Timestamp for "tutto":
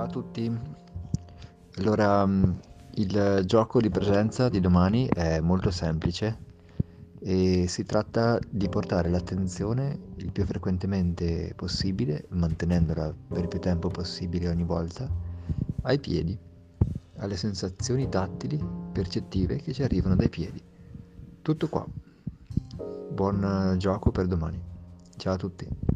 21.42-21.68